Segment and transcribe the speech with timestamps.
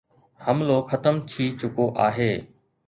[0.45, 2.31] حملو ختم ٿي چڪو آهي.